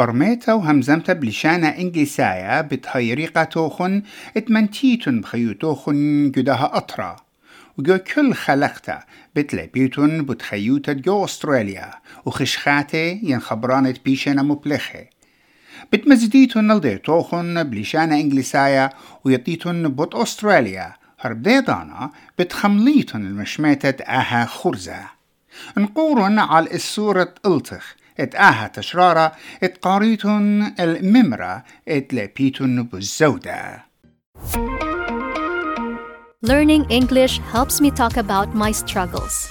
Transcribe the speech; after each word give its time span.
برميتا 0.00 0.52
وهمزمتا 0.52 1.12
بلشانة 1.12 1.68
إنجليسايا 1.68 2.60
بتهيريقة 2.60 3.44
توخن 3.44 4.02
إتمنتيتن 4.36 5.20
بخيوتوخن 5.20 6.30
جدها 6.30 6.70
أطرا. 6.76 7.16
وجو 7.78 7.98
كل 7.98 8.34
خلقتا 8.34 9.02
بتلبيتن 9.36 10.24
بتخيوتا 10.24 10.92
جو 10.92 11.24
أستراليا. 11.24 11.90
وخشخاتي 12.24 13.20
ينخبرانت 13.22 14.04
بيشنا 14.04 14.42
مبلخه 14.42 15.06
بتمزديتن 15.92 16.64
نلديتوخن 16.64 17.62
بلشانة 17.62 18.20
إنجليسايا 18.20 18.90
ويطيتن 19.24 19.88
بوت 19.88 20.14
أستراليا. 20.14 20.94
هربديدانا 21.20 22.10
بتخمليتن 22.38 23.20
المشميتة 23.20 24.04
آها 24.04 24.44
خرزة. 24.44 25.00
نقورن 25.76 26.38
على 26.38 26.70
السورة 26.74 27.34
ألتخ. 27.46 27.99
et 28.20 28.34
ahat 28.34 28.76
et 29.62 29.80
qaritun 29.80 30.74
el 30.78 30.96
mimra, 31.02 31.64
et 31.86 32.08
lepitun 32.12 32.88
buzoda. 32.88 33.82
Learning 36.42 36.84
English 36.90 37.38
helps 37.52 37.80
me 37.80 37.90
talk 37.90 38.16
about 38.16 38.54
my 38.54 38.72
struggles. 38.72 39.48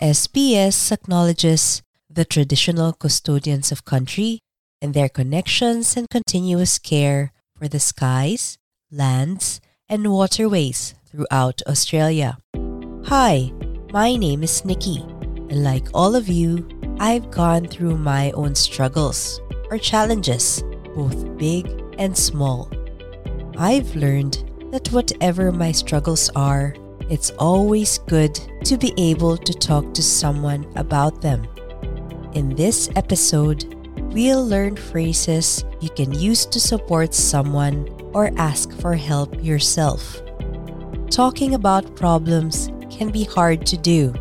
SBS 0.00 0.92
acknowledges 0.92 1.82
the 2.08 2.24
traditional 2.24 2.92
custodians 2.92 3.72
of 3.72 3.84
country 3.84 4.40
and 4.80 4.94
their 4.94 5.08
connections 5.08 5.96
and 5.96 6.08
continuous 6.08 6.78
care 6.78 7.32
for 7.56 7.68
the 7.68 7.80
skies, 7.80 8.58
lands, 8.90 9.60
and 9.88 10.12
waterways 10.12 10.94
throughout 11.06 11.62
Australia. 11.66 12.38
Hi, 13.06 13.52
my 13.92 14.14
name 14.16 14.42
is 14.42 14.64
Nikki, 14.64 15.02
and 15.50 15.64
like 15.64 15.88
all 15.94 16.14
of 16.14 16.28
you, 16.28 16.77
I've 17.00 17.30
gone 17.30 17.66
through 17.66 17.96
my 17.96 18.32
own 18.32 18.56
struggles 18.56 19.40
or 19.70 19.78
challenges, 19.78 20.64
both 20.96 21.38
big 21.38 21.70
and 21.96 22.16
small. 22.16 22.68
I've 23.56 23.94
learned 23.94 24.44
that 24.72 24.90
whatever 24.90 25.52
my 25.52 25.70
struggles 25.70 26.28
are, 26.34 26.74
it's 27.08 27.30
always 27.38 27.98
good 27.98 28.34
to 28.64 28.76
be 28.76 28.92
able 28.98 29.36
to 29.36 29.52
talk 29.54 29.94
to 29.94 30.02
someone 30.02 30.66
about 30.74 31.22
them. 31.22 31.46
In 32.34 32.56
this 32.56 32.90
episode, 32.96 33.64
we'll 34.12 34.44
learn 34.44 34.74
phrases 34.74 35.64
you 35.80 35.90
can 35.90 36.12
use 36.12 36.46
to 36.46 36.58
support 36.58 37.14
someone 37.14 37.88
or 38.12 38.32
ask 38.36 38.72
for 38.80 38.94
help 38.94 39.32
yourself. 39.42 40.20
Talking 41.10 41.54
about 41.54 41.94
problems 41.94 42.70
can 42.90 43.10
be 43.10 43.22
hard 43.22 43.64
to 43.66 43.76
do. 43.76 44.12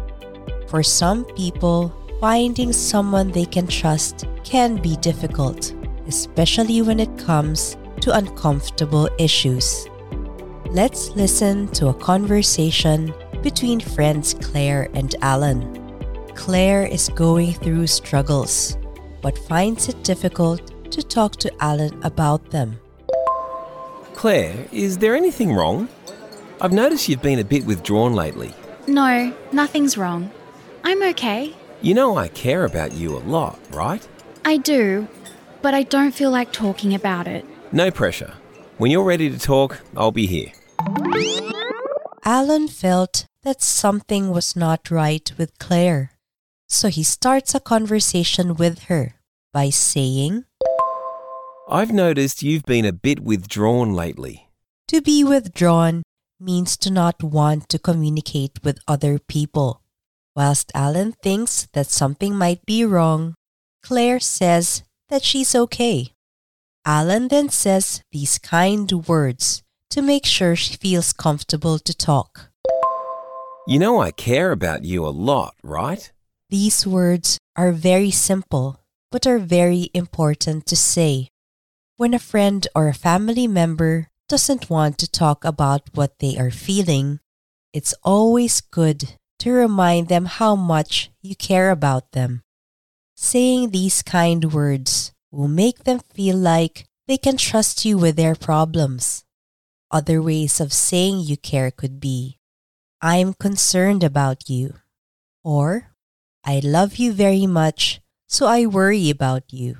For 0.67 0.83
some 0.83 1.25
people, 1.35 1.91
finding 2.19 2.73
someone 2.73 3.31
they 3.31 3.45
can 3.45 3.67
trust 3.67 4.25
can 4.43 4.77
be 4.77 4.95
difficult, 4.97 5.73
especially 6.07 6.81
when 6.81 6.99
it 6.99 7.17
comes 7.17 7.77
to 8.01 8.15
uncomfortable 8.15 9.09
issues. 9.19 9.87
Let's 10.71 11.09
listen 11.11 11.67
to 11.69 11.87
a 11.87 11.93
conversation 11.93 13.13
between 13.43 13.79
friends 13.79 14.33
Claire 14.33 14.89
and 14.93 15.15
Alan. 15.21 15.61
Claire 16.35 16.85
is 16.85 17.09
going 17.09 17.53
through 17.53 17.87
struggles, 17.87 18.77
but 19.21 19.37
finds 19.37 19.89
it 19.89 20.03
difficult 20.03 20.91
to 20.91 21.03
talk 21.03 21.35
to 21.37 21.51
Alan 21.63 21.99
about 22.03 22.49
them. 22.51 22.79
Claire, 24.13 24.67
is 24.71 24.97
there 24.97 25.15
anything 25.15 25.53
wrong? 25.53 25.87
I've 26.59 26.73
noticed 26.73 27.07
you've 27.07 27.21
been 27.21 27.39
a 27.39 27.43
bit 27.43 27.65
withdrawn 27.65 28.13
lately. 28.13 28.53
No, 28.87 29.33
nothing's 29.51 29.97
wrong. 29.97 30.31
I'm 30.83 31.03
okay. 31.03 31.53
You 31.81 31.93
know 31.93 32.17
I 32.17 32.27
care 32.27 32.65
about 32.65 32.93
you 32.93 33.15
a 33.15 33.19
lot, 33.19 33.59
right? 33.71 34.05
I 34.43 34.57
do, 34.57 35.07
but 35.61 35.75
I 35.75 35.83
don't 35.83 36.13
feel 36.13 36.31
like 36.31 36.51
talking 36.51 36.95
about 36.95 37.27
it. 37.27 37.45
No 37.71 37.91
pressure. 37.91 38.33
When 38.77 38.89
you're 38.89 39.03
ready 39.03 39.29
to 39.29 39.37
talk, 39.37 39.79
I'll 39.95 40.11
be 40.11 40.25
here. 40.25 40.51
Alan 42.25 42.67
felt 42.67 43.27
that 43.43 43.61
something 43.61 44.31
was 44.31 44.55
not 44.55 44.89
right 44.89 45.31
with 45.37 45.57
Claire, 45.59 46.11
so 46.67 46.87
he 46.89 47.03
starts 47.03 47.53
a 47.53 47.59
conversation 47.59 48.55
with 48.55 48.83
her 48.83 49.15
by 49.53 49.69
saying, 49.69 50.45
I've 51.69 51.91
noticed 51.91 52.41
you've 52.41 52.65
been 52.65 52.85
a 52.85 52.93
bit 52.93 53.19
withdrawn 53.19 53.93
lately. 53.93 54.49
To 54.87 55.01
be 55.01 55.23
withdrawn 55.23 56.03
means 56.39 56.75
to 56.77 56.89
not 56.91 57.21
want 57.21 57.69
to 57.69 57.77
communicate 57.79 58.63
with 58.63 58.79
other 58.87 59.19
people. 59.19 59.81
Whilst 60.37 60.71
Alan 60.75 61.13
thinks 61.13 61.67
that 61.73 61.89
something 61.89 62.35
might 62.35 62.63
be 62.63 62.85
wrong, 62.85 63.33
Claire 63.81 64.19
says 64.19 64.83
that 65.09 65.23
she's 65.23 65.55
okay. 65.55 66.13
Alan 66.85 67.29
then 67.29 67.49
says 67.49 68.01
these 68.11 68.37
kind 68.37 68.85
words 69.07 69.63
to 69.89 70.03
make 70.03 70.27
sure 70.27 70.55
she 70.55 70.77
feels 70.77 71.11
comfortable 71.11 71.79
to 71.79 71.91
talk. 71.91 72.51
You 73.65 73.79
know 73.79 73.99
I 73.99 74.11
care 74.11 74.51
about 74.51 74.85
you 74.85 75.07
a 75.07 75.09
lot, 75.09 75.55
right? 75.63 76.11
These 76.51 76.85
words 76.85 77.39
are 77.55 77.71
very 77.71 78.11
simple, 78.11 78.79
but 79.11 79.25
are 79.25 79.39
very 79.39 79.89
important 79.95 80.67
to 80.67 80.75
say. 80.75 81.29
When 81.95 82.13
a 82.13 82.19
friend 82.19 82.67
or 82.75 82.87
a 82.87 82.93
family 82.93 83.47
member 83.47 84.09
doesn't 84.29 84.69
want 84.69 84.99
to 84.99 85.09
talk 85.09 85.43
about 85.43 85.89
what 85.95 86.19
they 86.19 86.37
are 86.37 86.51
feeling, 86.51 87.21
it's 87.73 87.95
always 88.03 88.61
good 88.61 89.17
to 89.39 89.51
remind 89.51 90.07
them 90.07 90.25
how 90.25 90.55
much 90.55 91.11
you 91.21 91.35
care 91.35 91.71
about 91.71 92.11
them. 92.11 92.43
Saying 93.15 93.69
these 93.69 94.01
kind 94.01 94.53
words 94.53 95.13
will 95.31 95.47
make 95.47 95.83
them 95.83 95.99
feel 96.13 96.37
like 96.37 96.85
they 97.07 97.17
can 97.17 97.37
trust 97.37 97.85
you 97.85 97.97
with 97.97 98.15
their 98.15 98.35
problems. 98.35 99.23
Other 99.89 100.21
ways 100.21 100.59
of 100.59 100.73
saying 100.73 101.21
you 101.21 101.37
care 101.37 101.71
could 101.71 101.99
be 101.99 102.37
I'm 103.01 103.33
concerned 103.33 104.03
about 104.03 104.49
you, 104.49 104.73
or 105.43 105.93
I 106.43 106.59
love 106.63 106.97
you 106.97 107.13
very 107.13 107.45
much, 107.45 108.01
so 108.27 108.47
I 108.47 108.65
worry 108.65 109.09
about 109.11 109.53
you. 109.53 109.77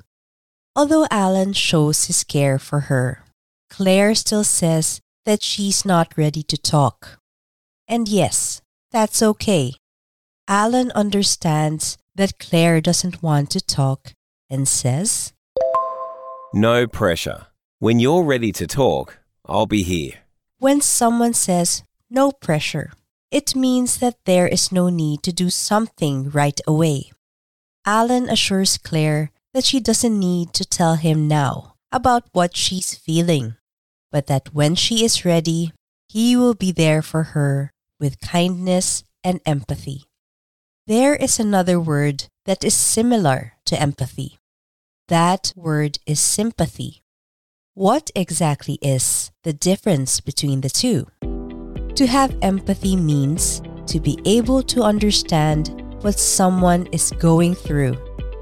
Although 0.76 1.08
Alan 1.10 1.54
shows 1.54 2.06
his 2.06 2.24
care 2.24 2.60
for 2.60 2.82
her, 2.82 3.24
Claire 3.72 4.14
still 4.14 4.44
says 4.44 5.02
that 5.26 5.42
she's 5.42 5.84
not 5.84 6.16
ready 6.16 6.44
to 6.44 6.58
talk. 6.58 7.20
And 7.88 8.08
yes, 8.08 8.62
that's 8.92 9.22
okay. 9.22 9.74
Alan 10.48 10.92
understands 10.92 11.98
that 12.16 12.40
Claire 12.40 12.82
doesn't 12.82 13.22
want 13.22 13.52
to 13.52 13.62
talk 13.62 14.14
and 14.50 14.68
says, 14.68 15.34
No 16.54 16.88
pressure. 16.88 17.48
When 17.80 18.00
you're 18.00 18.24
ready 18.24 18.52
to 18.54 18.66
talk, 18.66 19.20
I'll 19.46 19.68
be 19.68 19.84
here. 19.84 20.14
When 20.58 20.82
someone 20.82 21.34
says 21.34 21.84
no 22.10 22.32
pressure, 22.32 22.92
it 23.30 23.56
means 23.56 23.98
that 24.00 24.18
there 24.26 24.48
is 24.48 24.72
no 24.72 24.90
need 24.90 25.22
to 25.24 25.34
do 25.34 25.50
something 25.50 26.30
right 26.32 26.60
away. 26.66 27.12
Alan 27.86 28.30
assures 28.30 28.78
Claire 28.78 29.32
that 29.54 29.66
she 29.66 29.80
doesn't 29.80 30.20
need 30.20 30.54
to 30.54 30.66
tell 30.66 30.96
him 30.96 31.28
now 31.28 31.76
about 31.92 32.24
what 32.32 32.56
she's 32.56 32.96
feeling, 32.96 33.56
but 34.12 34.28
that 34.28 34.54
when 34.54 34.76
she 34.76 35.06
is 35.06 35.26
ready, 35.26 35.72
he 36.10 36.36
will 36.36 36.56
be 36.56 36.72
there 36.72 37.02
for 37.02 37.36
her 37.36 37.72
with 38.00 38.20
kindness 38.22 39.04
and 39.24 39.42
empathy. 39.46 40.06
There 40.86 41.16
is 41.16 41.40
another 41.40 41.80
word 41.80 42.26
that 42.46 42.64
is 42.64 42.74
similar 42.74 43.54
to 43.66 43.80
empathy. 43.80 44.40
That 45.08 45.54
word 45.56 46.00
is 46.06 46.20
sympathy. 46.20 47.04
What 47.74 48.10
exactly 48.16 48.80
is 48.82 49.32
the 49.44 49.54
difference 49.54 50.20
between 50.20 50.62
the 50.62 50.70
two? 50.70 51.08
To 51.96 52.08
have 52.08 52.38
empathy 52.42 52.96
means 52.96 53.62
to 53.88 54.00
be 54.00 54.20
able 54.26 54.64
to 54.64 54.82
understand 54.82 55.84
what 56.02 56.20
someone 56.20 56.88
is 56.88 57.12
going 57.20 57.56
through 57.56 57.96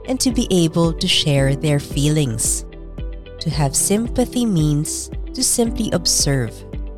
and 0.07 0.19
to 0.19 0.31
be 0.31 0.47
able 0.51 0.93
to 0.93 1.07
share 1.07 1.55
their 1.55 1.79
feelings. 1.79 2.65
To 3.39 3.49
have 3.49 3.75
sympathy 3.75 4.45
means 4.45 5.09
to 5.33 5.43
simply 5.43 5.91
observe 5.91 6.53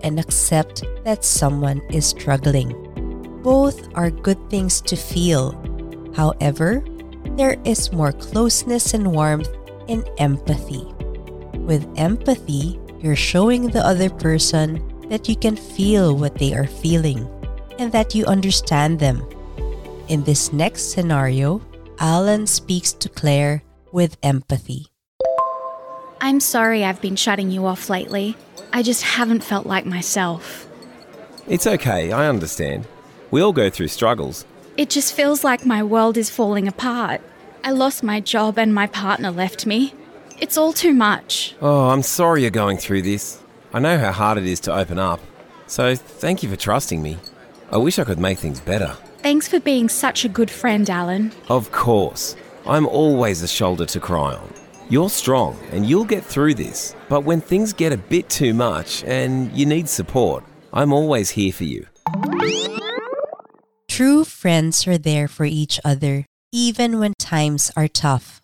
and 0.07 0.19
accept 0.19 0.87
that 1.03 1.25
someone 1.25 1.83
is 1.91 2.07
struggling. 2.07 2.71
Both 3.43 3.91
are 3.93 4.09
good 4.09 4.39
things 4.49 4.79
to 4.87 4.95
feel. 4.95 5.51
However, 6.15 6.81
there 7.35 7.59
is 7.65 7.91
more 7.91 8.13
closeness 8.13 8.93
and 8.95 9.11
warmth 9.11 9.51
in 9.87 10.07
empathy. 10.17 10.87
With 11.59 11.85
empathy, 11.99 12.79
you're 13.03 13.19
showing 13.19 13.67
the 13.67 13.85
other 13.85 14.09
person 14.09 14.79
that 15.09 15.27
you 15.27 15.35
can 15.35 15.55
feel 15.55 16.15
what 16.15 16.35
they 16.39 16.55
are 16.55 16.67
feeling 16.67 17.27
and 17.77 17.91
that 17.91 18.15
you 18.15 18.25
understand 18.25 18.99
them. 18.99 19.21
In 20.07 20.23
this 20.23 20.53
next 20.53 20.91
scenario, 20.95 21.61
Alan 21.99 22.47
speaks 22.47 22.93
to 22.93 23.09
Claire 23.09 23.61
with 23.91 24.17
empathy. 24.23 24.87
I'm 26.21 26.39
sorry 26.39 26.83
I've 26.83 27.01
been 27.01 27.15
shutting 27.15 27.51
you 27.51 27.65
off 27.65 27.89
lately. 27.89 28.35
I 28.77 28.83
just 28.83 29.01
haven't 29.01 29.43
felt 29.43 29.65
like 29.65 29.87
myself. 29.87 30.67
It's 31.47 31.65
okay, 31.65 32.11
I 32.11 32.27
understand. 32.27 32.87
We 33.31 33.41
all 33.41 33.51
go 33.51 33.71
through 33.71 33.87
struggles. 33.87 34.45
It 34.77 34.91
just 34.91 35.15
feels 35.15 35.43
like 35.43 35.65
my 35.65 35.81
world 35.81 36.15
is 36.15 36.29
falling 36.29 36.67
apart. 36.67 37.21
I 37.63 37.71
lost 37.71 38.03
my 38.03 38.19
job 38.19 38.59
and 38.59 38.75
my 38.75 38.85
partner 38.85 39.31
left 39.31 39.65
me. 39.65 39.95
It's 40.39 40.59
all 40.59 40.73
too 40.73 40.93
much. 40.93 41.55
Oh, 41.59 41.89
I'm 41.89 42.03
sorry 42.03 42.43
you're 42.43 42.51
going 42.51 42.77
through 42.77 43.01
this. 43.01 43.41
I 43.73 43.79
know 43.79 43.97
how 43.97 44.11
hard 44.11 44.37
it 44.37 44.45
is 44.45 44.59
to 44.59 44.75
open 44.75 44.99
up. 44.99 45.21
So 45.65 45.95
thank 45.95 46.43
you 46.43 46.49
for 46.49 46.55
trusting 46.55 47.01
me. 47.01 47.17
I 47.71 47.77
wish 47.77 47.97
I 47.97 48.03
could 48.03 48.19
make 48.19 48.37
things 48.37 48.59
better. 48.59 48.95
Thanks 49.23 49.47
for 49.47 49.59
being 49.59 49.89
such 49.89 50.23
a 50.23 50.29
good 50.29 50.51
friend, 50.51 50.87
Alan. 50.87 51.31
Of 51.49 51.71
course. 51.71 52.35
I'm 52.67 52.85
always 52.85 53.41
a 53.41 53.47
shoulder 53.47 53.87
to 53.87 53.99
cry 53.99 54.35
on. 54.35 54.53
You're 54.89 55.09
strong 55.09 55.59
and 55.71 55.85
you'll 55.85 56.05
get 56.05 56.23
through 56.23 56.53
this. 56.53 56.95
But 57.09 57.25
when 57.25 57.41
things 57.41 57.73
get 57.73 57.91
a 57.91 57.97
bit 57.97 58.29
too 58.29 58.53
much 58.53 59.03
and 59.03 59.51
you 59.51 59.65
need 59.65 59.89
support, 59.89 60.45
I'm 60.71 60.93
always 60.93 61.31
here 61.31 61.51
for 61.51 61.65
you. 61.65 61.87
True 63.89 64.23
friends 64.23 64.87
are 64.87 64.97
there 64.97 65.27
for 65.27 65.43
each 65.43 65.81
other, 65.83 66.25
even 66.53 66.99
when 66.99 67.13
times 67.19 67.69
are 67.75 67.89
tough. 67.89 68.41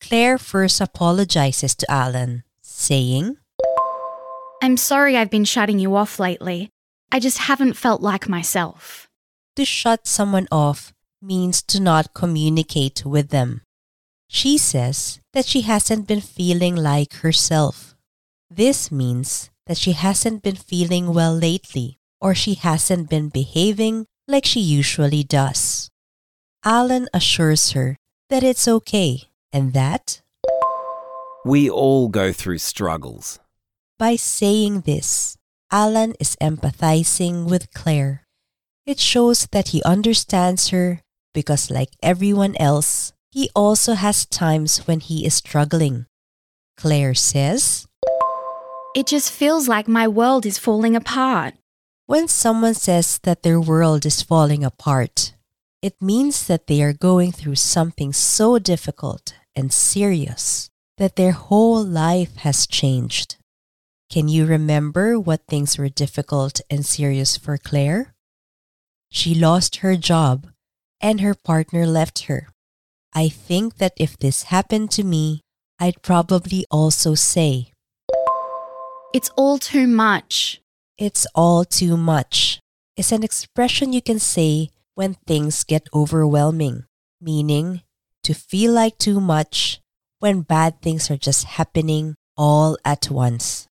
Claire 0.00 0.38
first 0.38 0.80
apologizes 0.80 1.74
to 1.74 1.90
Alan, 1.90 2.44
saying, 2.62 3.38
I'm 4.62 4.76
sorry 4.76 5.16
I've 5.16 5.30
been 5.30 5.44
shutting 5.44 5.80
you 5.80 5.96
off 5.96 6.20
lately. 6.20 6.70
I 7.10 7.18
just 7.18 7.38
haven't 7.38 7.74
felt 7.74 8.00
like 8.00 8.28
myself. 8.28 9.08
To 9.56 9.64
shut 9.64 10.06
someone 10.06 10.46
off 10.52 10.92
means 11.20 11.62
to 11.62 11.80
not 11.80 12.14
communicate 12.14 13.04
with 13.04 13.30
them. 13.30 13.62
She 14.28 14.58
says 14.58 15.20
that 15.32 15.46
she 15.46 15.62
hasn't 15.62 16.06
been 16.06 16.20
feeling 16.20 16.76
like 16.76 17.14
herself. 17.24 17.94
This 18.50 18.90
means 18.90 19.50
that 19.66 19.78
she 19.78 19.92
hasn't 19.92 20.42
been 20.42 20.56
feeling 20.56 21.14
well 21.14 21.34
lately 21.34 21.98
or 22.20 22.34
she 22.34 22.54
hasn't 22.54 23.08
been 23.08 23.28
behaving 23.28 24.06
like 24.28 24.44
she 24.44 24.60
usually 24.60 25.22
does. 25.22 25.90
Alan 26.64 27.08
assures 27.12 27.72
her 27.72 27.96
that 28.30 28.42
it's 28.42 28.66
okay 28.66 29.24
and 29.52 29.72
that 29.74 30.20
We 31.44 31.68
all 31.68 32.08
go 32.08 32.32
through 32.32 32.58
struggles. 32.58 33.38
by 33.98 34.16
saying 34.16 34.82
this, 34.82 35.36
Alan 35.70 36.14
is 36.18 36.36
empathizing 36.40 37.48
with 37.48 37.72
Claire. 37.72 38.26
It 38.86 38.98
shows 38.98 39.46
that 39.52 39.68
he 39.68 39.82
understands 39.84 40.68
her 40.68 41.00
because, 41.32 41.70
like 41.70 41.90
everyone 42.02 42.56
else, 42.60 43.13
he 43.34 43.50
also 43.52 43.94
has 43.94 44.24
times 44.26 44.86
when 44.86 45.00
he 45.00 45.26
is 45.26 45.34
struggling. 45.34 46.06
Claire 46.76 47.14
says, 47.14 47.84
It 48.94 49.08
just 49.08 49.32
feels 49.32 49.66
like 49.66 49.88
my 49.88 50.06
world 50.06 50.46
is 50.46 50.56
falling 50.56 50.94
apart. 50.94 51.54
When 52.06 52.28
someone 52.28 52.74
says 52.74 53.18
that 53.24 53.42
their 53.42 53.60
world 53.60 54.06
is 54.06 54.22
falling 54.22 54.62
apart, 54.62 55.34
it 55.82 56.00
means 56.00 56.46
that 56.46 56.68
they 56.68 56.80
are 56.80 56.92
going 56.92 57.32
through 57.32 57.56
something 57.56 58.12
so 58.12 58.60
difficult 58.60 59.34
and 59.56 59.72
serious 59.72 60.70
that 60.98 61.16
their 61.16 61.32
whole 61.32 61.82
life 61.82 62.36
has 62.46 62.68
changed. 62.68 63.34
Can 64.10 64.28
you 64.28 64.46
remember 64.46 65.18
what 65.18 65.48
things 65.48 65.76
were 65.76 65.88
difficult 65.88 66.60
and 66.70 66.86
serious 66.86 67.36
for 67.36 67.58
Claire? 67.58 68.14
She 69.10 69.34
lost 69.34 69.82
her 69.82 69.96
job 69.96 70.46
and 71.00 71.20
her 71.20 71.34
partner 71.34 71.84
left 71.84 72.30
her. 72.30 72.53
I 73.14 73.28
think 73.28 73.78
that 73.78 73.92
if 73.96 74.18
this 74.18 74.50
happened 74.50 74.90
to 74.92 75.04
me, 75.04 75.42
I'd 75.78 76.02
probably 76.02 76.66
also 76.70 77.14
say, 77.14 77.70
It's 79.14 79.30
all 79.36 79.58
too 79.58 79.86
much. 79.86 80.60
It's 80.98 81.26
all 81.34 81.64
too 81.64 81.96
much. 81.96 82.58
It's 82.96 83.12
an 83.12 83.22
expression 83.22 83.92
you 83.92 84.02
can 84.02 84.18
say 84.18 84.70
when 84.94 85.14
things 85.26 85.62
get 85.62 85.88
overwhelming, 85.94 86.86
meaning 87.20 87.82
to 88.24 88.34
feel 88.34 88.72
like 88.72 88.98
too 88.98 89.20
much 89.20 89.80
when 90.18 90.42
bad 90.42 90.80
things 90.82 91.10
are 91.10 91.16
just 91.16 91.44
happening 91.44 92.14
all 92.36 92.78
at 92.84 93.10
once. 93.10 93.66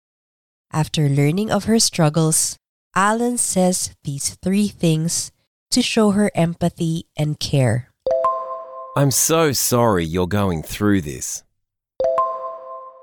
After 0.71 1.09
learning 1.09 1.51
of 1.51 1.65
her 1.65 1.79
struggles, 1.79 2.57
Alan 2.95 3.37
says 3.37 3.95
these 4.03 4.37
three 4.43 4.67
things 4.67 5.31
to 5.71 5.81
show 5.81 6.11
her 6.11 6.31
empathy 6.35 7.05
and 7.17 7.39
care. 7.39 7.90
I'm 8.97 9.11
so 9.11 9.53
sorry 9.53 10.03
you're 10.03 10.27
going 10.27 10.63
through 10.63 11.01
this. 11.01 11.43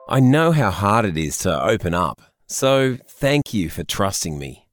I 0.06 0.20
know 0.20 0.52
how 0.52 0.70
hard 0.70 1.06
it 1.06 1.16
is 1.16 1.38
to 1.38 1.64
open 1.64 1.94
up, 1.94 2.20
so 2.46 2.98
thank 3.08 3.54
you 3.54 3.70
for 3.70 3.84
trusting 3.84 4.38
me. 4.38 4.68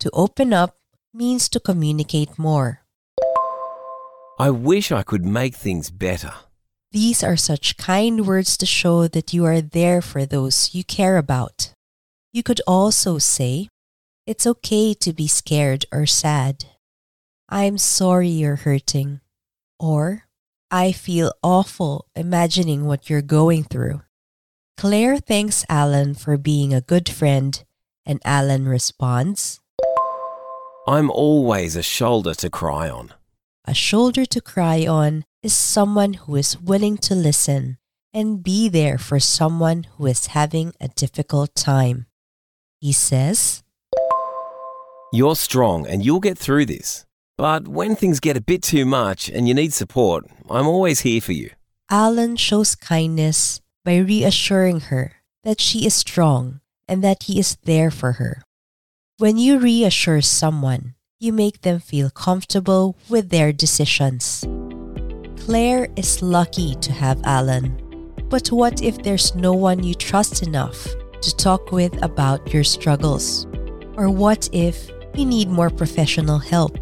To 0.00 0.10
open 0.14 0.54
up 0.54 0.76
means 1.12 1.50
to 1.50 1.60
communicate 1.60 2.38
more. 2.38 2.80
I 4.38 4.48
wish 4.48 4.90
I 4.90 5.02
could 5.02 5.26
make 5.26 5.54
things 5.54 5.90
better. 5.90 6.32
These 6.90 7.22
are 7.22 7.36
such 7.36 7.76
kind 7.76 8.26
words 8.26 8.56
to 8.56 8.64
show 8.64 9.08
that 9.08 9.34
you 9.34 9.44
are 9.44 9.60
there 9.60 10.00
for 10.00 10.24
those 10.24 10.74
you 10.74 10.84
care 10.84 11.18
about. 11.18 11.74
You 12.32 12.42
could 12.42 12.62
also 12.66 13.18
say, 13.18 13.68
It's 14.26 14.46
okay 14.46 14.94
to 14.94 15.12
be 15.12 15.26
scared 15.26 15.84
or 15.92 16.06
sad. 16.06 16.64
I'm 17.50 17.76
sorry 17.76 18.28
you're 18.28 18.56
hurting. 18.56 19.20
Or, 19.78 20.25
I 20.70 20.90
feel 20.90 21.32
awful 21.44 22.06
imagining 22.16 22.86
what 22.86 23.08
you're 23.08 23.22
going 23.22 23.62
through. 23.62 24.02
Claire 24.76 25.18
thanks 25.18 25.64
Alan 25.68 26.14
for 26.14 26.36
being 26.36 26.74
a 26.74 26.80
good 26.80 27.08
friend, 27.08 27.62
and 28.04 28.20
Alan 28.24 28.66
responds, 28.66 29.60
I'm 30.88 31.10
always 31.10 31.76
a 31.76 31.82
shoulder 31.82 32.34
to 32.34 32.50
cry 32.50 32.90
on. 32.90 33.14
A 33.64 33.74
shoulder 33.74 34.26
to 34.26 34.40
cry 34.40 34.86
on 34.86 35.24
is 35.40 35.54
someone 35.54 36.14
who 36.14 36.34
is 36.34 36.60
willing 36.60 36.98
to 36.98 37.14
listen 37.14 37.78
and 38.12 38.42
be 38.42 38.68
there 38.68 38.98
for 38.98 39.20
someone 39.20 39.86
who 39.96 40.06
is 40.06 40.26
having 40.26 40.72
a 40.80 40.88
difficult 40.88 41.54
time. 41.54 42.06
He 42.80 42.92
says, 42.92 43.62
You're 45.12 45.36
strong 45.36 45.86
and 45.86 46.04
you'll 46.04 46.20
get 46.20 46.36
through 46.36 46.66
this. 46.66 47.05
But 47.38 47.68
when 47.68 47.96
things 47.96 48.18
get 48.18 48.36
a 48.36 48.40
bit 48.40 48.62
too 48.62 48.86
much 48.86 49.28
and 49.28 49.46
you 49.46 49.52
need 49.52 49.74
support, 49.74 50.24
I'm 50.48 50.66
always 50.66 51.00
here 51.00 51.20
for 51.20 51.32
you. 51.32 51.50
Alan 51.90 52.36
shows 52.36 52.74
kindness 52.74 53.60
by 53.84 53.98
reassuring 53.98 54.80
her 54.88 55.16
that 55.44 55.60
she 55.60 55.86
is 55.86 55.94
strong 55.94 56.60
and 56.88 57.04
that 57.04 57.24
he 57.24 57.38
is 57.38 57.56
there 57.64 57.90
for 57.90 58.12
her. 58.12 58.42
When 59.18 59.36
you 59.36 59.58
reassure 59.58 60.22
someone, 60.22 60.94
you 61.20 61.32
make 61.32 61.60
them 61.60 61.78
feel 61.78 62.10
comfortable 62.10 62.96
with 63.08 63.28
their 63.28 63.52
decisions. 63.52 64.44
Claire 65.44 65.88
is 65.96 66.22
lucky 66.22 66.74
to 66.76 66.92
have 66.92 67.20
Alan. 67.24 67.76
But 68.28 68.48
what 68.48 68.82
if 68.82 69.02
there's 69.02 69.34
no 69.34 69.52
one 69.52 69.82
you 69.82 69.94
trust 69.94 70.42
enough 70.42 70.86
to 71.20 71.36
talk 71.36 71.70
with 71.70 72.02
about 72.02 72.52
your 72.52 72.64
struggles? 72.64 73.46
Or 73.96 74.10
what 74.10 74.48
if 74.52 74.90
you 75.14 75.24
need 75.24 75.48
more 75.48 75.70
professional 75.70 76.38
help? 76.38 76.76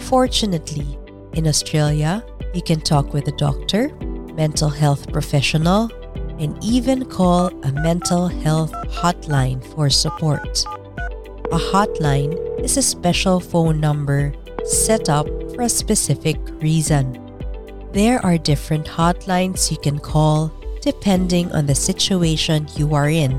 Fortunately, 0.00 0.98
in 1.34 1.46
Australia, 1.46 2.24
you 2.54 2.62
can 2.62 2.80
talk 2.80 3.12
with 3.12 3.28
a 3.28 3.32
doctor, 3.32 3.94
mental 4.34 4.68
health 4.68 5.12
professional, 5.12 5.90
and 6.38 6.56
even 6.64 7.04
call 7.04 7.48
a 7.64 7.72
mental 7.72 8.26
health 8.26 8.72
hotline 8.88 9.62
for 9.74 9.88
support. 9.90 10.64
A 11.52 11.58
hotline 11.58 12.34
is 12.60 12.76
a 12.76 12.82
special 12.82 13.38
phone 13.38 13.78
number 13.78 14.32
set 14.64 15.08
up 15.08 15.26
for 15.54 15.62
a 15.62 15.68
specific 15.68 16.38
reason. 16.60 17.18
There 17.92 18.24
are 18.24 18.38
different 18.38 18.86
hotlines 18.86 19.70
you 19.70 19.76
can 19.78 19.98
call 19.98 20.52
depending 20.80 21.52
on 21.52 21.66
the 21.66 21.74
situation 21.74 22.66
you 22.74 22.94
are 22.94 23.10
in. 23.10 23.34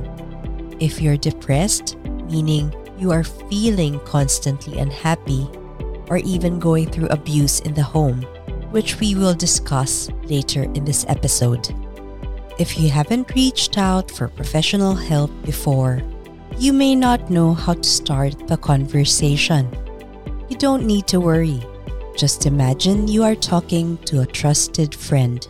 If 0.79 1.01
you're 1.01 1.17
depressed, 1.17 1.97
meaning 2.29 2.73
you 2.97 3.11
are 3.11 3.23
feeling 3.23 3.99
constantly 4.01 4.77
unhappy, 4.77 5.49
or 6.11 6.17
even 6.17 6.59
going 6.59 6.91
through 6.91 7.07
abuse 7.07 7.61
in 7.61 7.73
the 7.73 7.81
home, 7.81 8.21
which 8.71 8.99
we 8.99 9.15
will 9.15 9.33
discuss 9.33 10.09
later 10.25 10.63
in 10.75 10.83
this 10.83 11.05
episode. 11.07 11.73
If 12.59 12.77
you 12.77 12.89
haven't 12.89 13.33
reached 13.33 13.77
out 13.77 14.11
for 14.11 14.27
professional 14.27 14.93
help 14.93 15.31
before, 15.43 16.01
you 16.57 16.73
may 16.73 16.95
not 16.95 17.31
know 17.31 17.53
how 17.53 17.75
to 17.75 17.83
start 17.83 18.47
the 18.49 18.57
conversation. 18.57 19.71
You 20.49 20.57
don't 20.57 20.85
need 20.85 21.07
to 21.07 21.21
worry. 21.21 21.63
Just 22.17 22.45
imagine 22.45 23.07
you 23.07 23.23
are 23.23 23.35
talking 23.35 23.97
to 23.99 24.19
a 24.19 24.25
trusted 24.25 24.93
friend. 24.93 25.47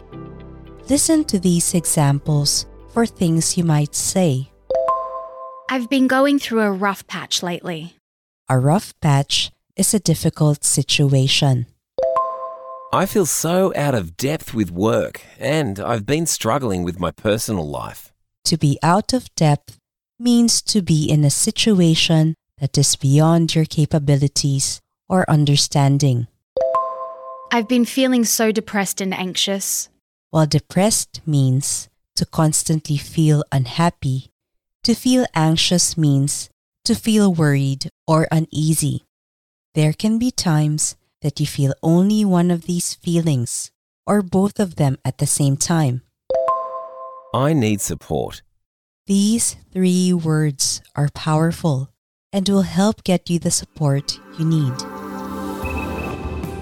Listen 0.90 1.24
to 1.26 1.40
these 1.40 1.74
examples 1.74 2.68
for 2.94 3.08
things 3.08 3.58
you 3.58 3.64
might 3.64 3.96
say. 3.96 4.52
I've 5.70 5.90
been 5.90 6.06
going 6.06 6.38
through 6.38 6.62
a 6.62 6.72
rough 6.72 7.08
patch 7.08 7.42
lately. 7.42 7.96
A 8.48 8.60
rough 8.60 8.94
patch 9.02 9.52
is 9.82 9.96
a 9.96 10.00
difficult 10.00 10.64
situation. 10.64 11.66
I 12.94 13.08
feel 13.08 13.26
so 13.26 13.74
out 13.76 13.96
of 13.96 14.16
depth 14.16 14.54
with 14.54 14.70
work, 14.70 15.26
and 15.40 15.80
I've 15.80 16.06
been 16.06 16.28
struggling 16.28 16.84
with 16.84 17.00
my 17.00 17.10
personal 17.10 17.68
life. 17.68 18.14
To 18.46 18.58
be 18.58 18.78
out 18.84 19.12
of 19.12 19.34
depth 19.34 19.80
means 20.20 20.62
to 20.74 20.84
be 20.84 21.10
in 21.10 21.24
a 21.24 21.32
situation 21.32 22.36
that 22.60 22.78
is 22.78 22.96
beyond 22.96 23.56
your 23.56 23.66
capabilities 23.66 24.82
or 25.10 25.28
understanding. 25.28 26.28
I've 27.52 27.68
been 27.68 27.86
feeling 27.86 28.24
so 28.24 28.52
depressed 28.52 29.02
and 29.02 29.16
anxious. 29.16 29.90
While 30.30 30.46
depressed 30.46 31.22
means 31.26 31.90
to 32.18 32.26
constantly 32.28 32.98
feel 32.98 33.44
unhappy, 33.52 34.30
to 34.84 34.94
feel 34.94 35.26
anxious 35.34 35.98
means 35.98 36.52
to 36.86 36.94
feel 36.94 37.34
worried 37.34 37.90
or 38.06 38.28
uneasy. 38.32 39.06
There 39.74 39.94
can 39.94 40.20
be 40.20 40.32
times 40.32 40.98
that 41.22 41.40
you 41.40 41.48
feel 41.48 41.74
only 41.82 42.26
one 42.26 42.52
of 42.52 42.64
these 42.64 42.94
feelings 42.94 43.72
or 44.06 44.22
both 44.22 44.60
of 44.60 44.76
them 44.76 44.98
at 45.06 45.20
the 45.20 45.26
same 45.26 45.56
time. 45.56 46.02
I 47.34 47.54
need 47.54 47.80
support. 47.80 48.42
These 49.08 49.56
three 49.72 50.12
words 50.12 50.82
are 50.94 51.08
powerful 51.16 51.90
and 52.34 52.50
will 52.50 52.64
help 52.64 53.06
get 53.06 53.30
you 53.30 53.40
the 53.40 53.52
support 53.52 54.20
you 54.38 54.44
need. 54.44 54.78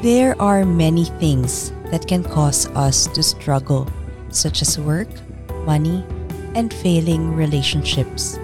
There 0.04 0.40
are 0.40 0.64
many 0.64 1.06
things 1.06 1.72
that 1.90 2.08
can 2.08 2.24
cause 2.24 2.68
us 2.76 3.08
to 3.08 3.24
struggle, 3.24 3.90
such 4.30 4.62
as 4.62 4.78
work, 4.78 5.10
money, 5.66 6.06
and 6.54 6.72
failing 6.72 7.34
relationships. 7.34 8.38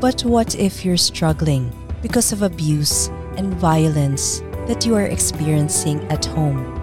But 0.00 0.24
what 0.24 0.56
if 0.56 0.84
you're 0.84 0.96
struggling 0.96 1.70
because 2.02 2.32
of 2.32 2.42
abuse 2.42 3.08
and 3.36 3.54
violence 3.54 4.40
that 4.66 4.86
you 4.86 4.94
are 4.94 5.06
experiencing 5.06 6.00
at 6.10 6.24
home? 6.24 6.78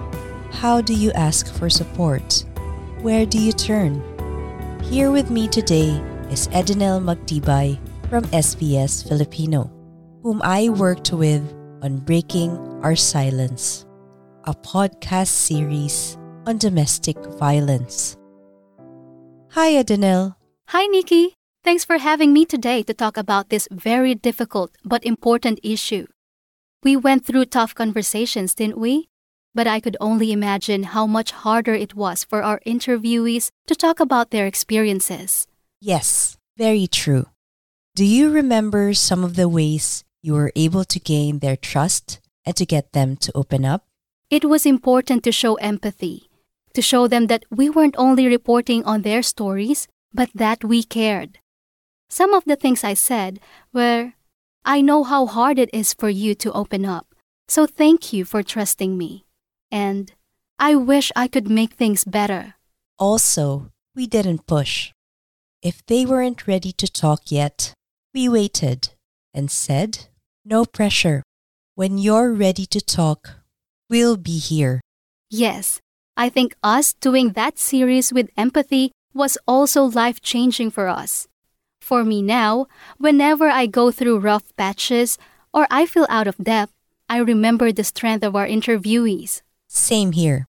How 0.51 0.81
do 0.81 0.93
you 0.93 1.11
ask 1.13 1.53
for 1.53 1.69
support? 1.69 2.45
Where 3.01 3.25
do 3.25 3.39
you 3.39 3.51
turn? 3.51 4.03
Here 4.83 5.11
with 5.11 5.29
me 5.29 5.47
today 5.47 6.01
is 6.31 6.47
Edinel 6.49 6.99
Magtibay 6.99 7.77
from 8.09 8.23
SBS 8.33 9.07
Filipino, 9.07 9.69
whom 10.23 10.41
I 10.43 10.69
worked 10.69 11.13
with 11.13 11.43
on 11.81 11.97
Breaking 11.97 12.57
Our 12.81 12.95
Silence, 12.95 13.85
a 14.45 14.53
podcast 14.53 15.29
series 15.29 16.17
on 16.45 16.57
domestic 16.57 17.17
violence. 17.37 18.17
Hi, 19.51 19.73
Edinel. 19.73 20.35
Hi, 20.69 20.85
Nikki. 20.87 21.35
Thanks 21.63 21.85
for 21.85 21.97
having 21.97 22.33
me 22.33 22.45
today 22.45 22.83
to 22.83 22.93
talk 22.93 23.17
about 23.17 23.49
this 23.49 23.67
very 23.71 24.15
difficult 24.15 24.71
but 24.83 25.05
important 25.05 25.59
issue. 25.63 26.07
We 26.83 26.95
went 26.95 27.25
through 27.25 27.45
tough 27.45 27.75
conversations, 27.75 28.55
didn't 28.55 28.77
we? 28.77 29.09
But 29.53 29.67
I 29.67 29.79
could 29.79 29.97
only 29.99 30.31
imagine 30.31 30.83
how 30.83 31.05
much 31.05 31.31
harder 31.31 31.73
it 31.73 31.95
was 31.95 32.23
for 32.23 32.41
our 32.41 32.61
interviewees 32.65 33.49
to 33.67 33.75
talk 33.75 33.99
about 33.99 34.31
their 34.31 34.45
experiences. 34.45 35.47
Yes, 35.81 36.37
very 36.57 36.87
true. 36.87 37.27
Do 37.95 38.05
you 38.05 38.31
remember 38.31 38.93
some 38.93 39.23
of 39.23 39.35
the 39.35 39.49
ways 39.49 40.05
you 40.21 40.33
were 40.33 40.53
able 40.55 40.85
to 40.85 40.99
gain 40.99 41.39
their 41.39 41.57
trust 41.57 42.21
and 42.45 42.55
to 42.55 42.65
get 42.65 42.93
them 42.93 43.17
to 43.17 43.31
open 43.35 43.65
up? 43.65 43.85
It 44.29 44.45
was 44.45 44.65
important 44.65 45.23
to 45.23 45.31
show 45.31 45.55
empathy, 45.55 46.29
to 46.73 46.81
show 46.81 47.07
them 47.07 47.27
that 47.27 47.43
we 47.49 47.69
weren't 47.69 47.95
only 47.97 48.27
reporting 48.27 48.85
on 48.85 49.01
their 49.01 49.23
stories, 49.23 49.87
but 50.13 50.29
that 50.33 50.63
we 50.63 50.83
cared. 50.83 51.39
Some 52.09 52.33
of 52.33 52.45
the 52.45 52.55
things 52.55 52.83
I 52.83 52.93
said 52.93 53.39
were, 53.73 54.13
I 54.65 54.81
know 54.81 55.03
how 55.03 55.25
hard 55.25 55.57
it 55.57 55.69
is 55.73 55.93
for 55.93 56.09
you 56.09 56.35
to 56.35 56.51
open 56.53 56.85
up, 56.85 57.15
so 57.47 57.65
thank 57.65 58.13
you 58.13 58.25
for 58.25 58.43
trusting 58.43 58.97
me. 58.97 59.25
And 59.71 60.11
I 60.59 60.75
wish 60.75 61.11
I 61.15 61.27
could 61.27 61.49
make 61.49 61.73
things 61.73 62.03
better. 62.03 62.55
Also, 62.97 63.71
we 63.95 64.07
didn't 64.07 64.45
push. 64.45 64.91
If 65.61 65.85
they 65.85 66.05
weren't 66.05 66.47
ready 66.47 66.71
to 66.73 66.87
talk 66.87 67.31
yet, 67.31 67.73
we 68.13 68.27
waited 68.29 68.89
and 69.33 69.49
said, 69.49 70.07
No 70.45 70.65
pressure. 70.65 71.23
When 71.75 71.97
you're 71.97 72.33
ready 72.33 72.65
to 72.67 72.81
talk, 72.81 73.39
we'll 73.89 74.17
be 74.17 74.37
here. 74.37 74.81
Yes, 75.29 75.79
I 76.17 76.29
think 76.29 76.55
us 76.61 76.93
doing 76.93 77.29
that 77.33 77.57
series 77.57 78.11
with 78.11 78.29
empathy 78.35 78.91
was 79.13 79.37
also 79.47 79.83
life 79.85 80.19
changing 80.21 80.71
for 80.71 80.87
us. 80.87 81.27
For 81.81 82.03
me 82.03 82.21
now, 82.21 82.67
whenever 82.97 83.49
I 83.49 83.65
go 83.65 83.91
through 83.91 84.19
rough 84.19 84.55
patches 84.55 85.17
or 85.53 85.67
I 85.71 85.85
feel 85.85 86.05
out 86.09 86.27
of 86.27 86.37
depth, 86.37 86.73
I 87.09 87.17
remember 87.17 87.71
the 87.71 87.83
strength 87.83 88.23
of 88.23 88.35
our 88.35 88.45
interviewees. 88.45 89.41
Same 89.67 90.11
here. 90.11 90.45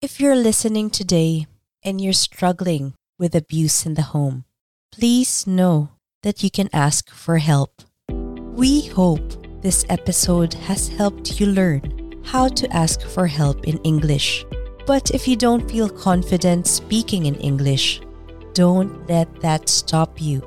If 0.00 0.20
you're 0.20 0.36
listening 0.36 0.90
today 0.90 1.46
and 1.82 2.00
you're 2.00 2.12
struggling 2.12 2.94
with 3.18 3.34
abuse 3.34 3.84
in 3.86 3.94
the 3.94 4.02
home, 4.02 4.44
please 4.92 5.46
know 5.46 5.90
that 6.22 6.42
you 6.42 6.50
can 6.50 6.68
ask 6.72 7.10
for 7.10 7.38
help. 7.38 7.82
We 8.08 8.86
hope 8.86 9.62
this 9.62 9.84
episode 9.88 10.54
has 10.54 10.88
helped 10.88 11.40
you 11.40 11.46
learn 11.46 12.22
how 12.24 12.48
to 12.48 12.70
ask 12.72 13.00
for 13.02 13.26
help 13.26 13.66
in 13.66 13.78
English. 13.78 14.44
But 14.86 15.10
if 15.10 15.26
you 15.26 15.36
don't 15.36 15.68
feel 15.68 15.88
confident 15.88 16.66
speaking 16.66 17.26
in 17.26 17.34
English, 17.36 18.00
don't 18.52 19.08
let 19.08 19.40
that 19.40 19.68
stop 19.68 20.20
you. 20.20 20.42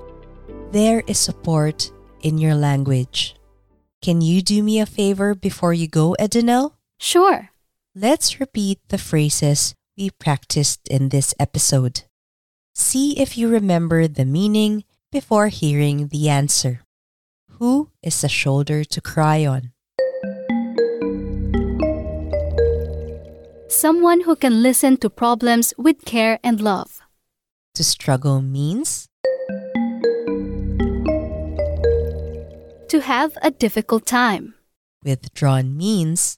There 0.71 1.01
is 1.07 1.17
support 1.17 1.91
in 2.21 2.37
your 2.37 2.53
language. 2.53 3.33
Can 4.03 4.21
you 4.21 4.43
do 4.43 4.61
me 4.61 4.79
a 4.79 4.85
favor 4.85 5.33
before 5.33 5.73
you 5.73 5.87
go, 5.87 6.15
Edinel? 6.19 6.73
Sure. 6.99 7.49
Let's 7.95 8.39
repeat 8.39 8.77
the 8.89 8.99
phrases 8.99 9.73
we 9.97 10.11
practiced 10.11 10.87
in 10.87 11.09
this 11.09 11.33
episode. 11.39 12.03
See 12.75 13.19
if 13.19 13.35
you 13.35 13.49
remember 13.49 14.07
the 14.07 14.25
meaning 14.25 14.83
before 15.11 15.47
hearing 15.47 16.09
the 16.09 16.29
answer. 16.29 16.81
Who 17.57 17.89
is 18.03 18.23
a 18.23 18.29
shoulder 18.29 18.83
to 18.83 19.01
cry 19.01 19.47
on? 19.47 19.73
Someone 23.69 24.21
who 24.21 24.35
can 24.35 24.61
listen 24.61 24.97
to 24.97 25.09
problems 25.09 25.73
with 25.79 26.05
care 26.05 26.37
and 26.43 26.61
love. 26.61 27.01
To 27.73 27.83
struggle 27.83 28.43
means 28.43 29.08
To 32.89 33.01
have 33.01 33.37
a 33.43 33.51
difficult 33.51 34.05
time. 34.07 34.55
withdrawn 35.03 35.77
means 35.77 36.37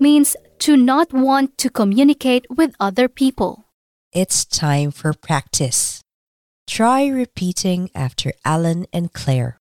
Means 0.00 0.36
to 0.58 0.76
not 0.76 1.12
want 1.12 1.56
to 1.58 1.70
communicate 1.70 2.46
with 2.50 2.74
other 2.80 3.08
people. 3.08 3.66
it's 4.12 4.44
time 4.44 4.90
for 4.90 5.12
practice. 5.14 6.02
Try 6.66 7.06
repeating 7.06 7.90
after 7.94 8.32
Alan 8.44 8.86
and 8.92 9.12
Claire. 9.12 9.58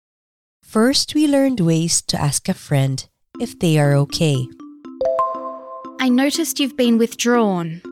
First, 0.62 1.14
we 1.14 1.28
learned 1.28 1.60
ways 1.60 2.00
to 2.10 2.20
ask 2.20 2.48
a 2.48 2.54
friend 2.54 3.06
if 3.40 3.58
they 3.58 3.78
are 3.78 3.94
okay. 3.94 4.46
I 6.00 6.08
noticed 6.08 6.58
you've 6.58 6.76
been 6.76 6.96
withdrawn. 6.98 7.82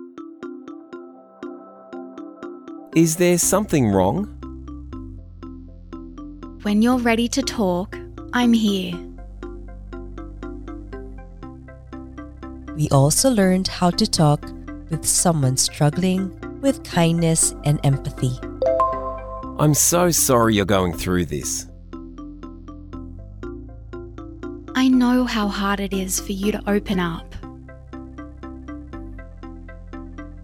Is 2.97 3.16
there 3.16 3.38
something 3.38 3.88
wrong? 3.92 4.38
When 6.62 6.83
you're 6.83 6.99
ready 6.99 7.29
to 7.29 7.41
talk, 7.41 7.97
I'm 8.33 8.53
here. 8.53 8.93
We 12.75 12.88
also 12.91 13.31
learned 13.31 13.69
how 13.69 13.91
to 13.91 14.05
talk 14.05 14.43
with 14.91 15.07
someone 15.07 15.57
struggling 15.57 16.37
with 16.61 16.83
kindness 16.83 17.55
and 17.65 17.79
empathy. 17.85 18.41
I'm 19.61 19.73
so 19.73 20.11
sorry 20.11 20.57
you're 20.57 20.65
going 20.65 20.95
through 20.95 21.27
this. 21.27 21.69
I 24.75 24.88
know 24.88 25.25
how 25.25 25.47
hard 25.47 25.79
it 25.79 25.93
is 25.93 26.19
for 26.19 26.33
you 26.33 26.50
to 26.50 26.62
open 26.69 26.99
up. 26.99 27.37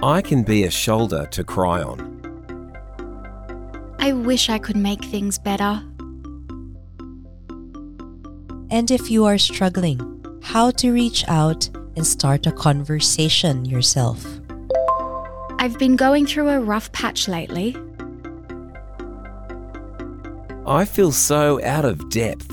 I 0.01 0.23
can 0.23 0.45
be 0.45 0.63
a 0.63 0.71
shoulder 0.71 1.27
to 1.33 1.43
cry 1.43 1.83
on. 1.83 2.15
I 3.99 4.13
wish 4.13 4.49
I 4.49 4.59
could 4.61 4.77
make 4.77 5.05
things 5.05 5.39
better. 5.39 5.83
And 8.75 8.91
if 8.91 9.09
you 9.09 9.25
are 9.25 9.39
struggling, 9.39 10.01
how 10.43 10.73
to 10.73 10.91
reach 10.91 11.25
out 11.29 11.71
and 11.95 12.05
start 12.05 12.45
a 12.49 12.51
conversation 12.51 13.65
yourself. 13.65 14.27
I've 15.61 15.79
been 15.79 15.95
going 15.95 16.27
through 16.27 16.49
a 16.49 16.59
rough 16.59 16.91
patch 16.91 17.29
lately. 17.29 17.77
I 20.67 20.87
feel 20.87 21.13
so 21.13 21.63
out 21.63 21.85
of 21.85 22.11
depth. 22.11 22.51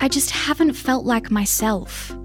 I 0.00 0.06
just 0.06 0.30
haven't 0.30 0.74
felt 0.74 1.04
like 1.04 1.32
myself. 1.32 2.16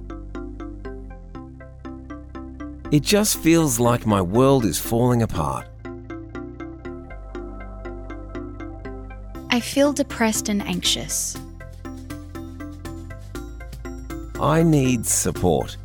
It 2.92 3.02
just 3.02 3.40
feels 3.40 3.80
like 3.80 4.06
my 4.06 4.22
world 4.22 4.64
is 4.64 4.78
falling 4.78 5.24
apart. 5.24 5.68
I 9.52 9.60
feel 9.60 9.94
depressed 9.94 10.48
and 10.48 10.62
anxious. 10.62 11.36
I 14.40 14.62
need 14.62 15.08
support. 15.08 15.76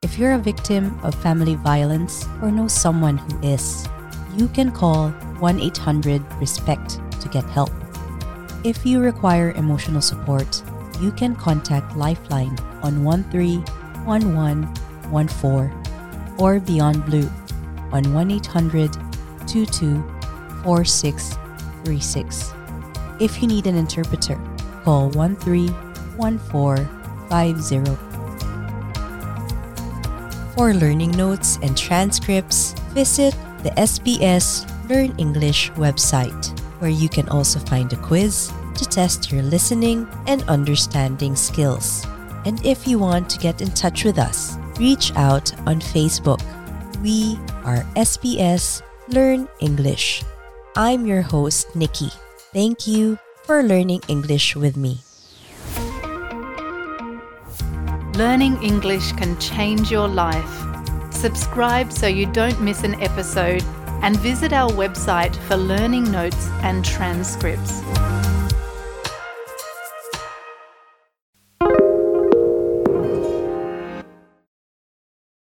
If 0.00 0.16
you're 0.16 0.30
a 0.32 0.38
victim 0.38 0.96
of 1.02 1.12
family 1.16 1.56
violence 1.56 2.24
or 2.40 2.52
know 2.52 2.68
someone 2.68 3.18
who 3.18 3.40
is, 3.42 3.88
you 4.36 4.46
can 4.48 4.70
call 4.70 5.10
1 5.40 5.60
800 5.60 6.22
RESPECT 6.38 7.00
to 7.20 7.28
get 7.28 7.42
help. 7.50 7.72
If 8.62 8.86
you 8.86 9.00
require 9.00 9.50
emotional 9.52 10.00
support, 10.00 10.62
you 11.00 11.10
can 11.10 11.34
contact 11.34 11.96
Lifeline 11.96 12.56
on 12.82 13.02
131114 13.02 15.72
or 16.38 16.60
Beyond 16.60 17.04
Blue 17.06 17.28
on 17.92 18.12
1 18.12 18.30
800 18.30 18.92
22 19.46 20.02
4636. 20.64 22.52
If 23.20 23.42
you 23.42 23.48
need 23.48 23.66
an 23.66 23.76
interpreter, 23.76 24.40
call 24.84 25.10
131450. 25.10 27.96
For 30.54 30.74
learning 30.74 31.12
notes 31.12 31.58
and 31.62 31.74
transcripts, 31.76 32.74
visit 32.92 33.34
the 33.62 33.70
SBS 33.70 34.68
Learn 34.88 35.14
English 35.18 35.70
website, 35.72 36.58
where 36.80 36.90
you 36.90 37.08
can 37.08 37.28
also 37.28 37.58
find 37.60 37.92
a 37.92 37.96
quiz 37.96 38.52
to 38.74 38.84
test 38.84 39.32
your 39.32 39.42
listening 39.42 40.06
and 40.26 40.42
understanding 40.44 41.36
skills. 41.36 42.06
And 42.44 42.64
if 42.66 42.86
you 42.86 42.98
want 42.98 43.30
to 43.30 43.38
get 43.38 43.62
in 43.62 43.70
touch 43.70 44.04
with 44.04 44.18
us, 44.18 44.58
reach 44.78 45.14
out 45.16 45.54
on 45.66 45.80
Facebook. 45.80 46.42
We 47.02 47.34
are 47.66 47.82
SBS 47.98 48.78
Learn 49.08 49.48
English. 49.58 50.22
I'm 50.76 51.04
your 51.04 51.22
host, 51.22 51.74
Nikki. 51.74 52.14
Thank 52.54 52.86
you 52.86 53.18
for 53.42 53.64
learning 53.64 54.06
English 54.06 54.54
with 54.54 54.76
me. 54.76 55.02
Learning 58.14 58.54
English 58.62 59.10
can 59.18 59.34
change 59.42 59.90
your 59.90 60.06
life. 60.06 60.54
Subscribe 61.10 61.90
so 61.90 62.06
you 62.06 62.30
don't 62.30 62.62
miss 62.62 62.84
an 62.84 62.94
episode 63.02 63.66
and 64.06 64.14
visit 64.22 64.52
our 64.52 64.70
website 64.70 65.34
for 65.50 65.56
learning 65.56 66.06
notes 66.06 66.46
and 66.62 66.84
transcripts. 66.84 67.82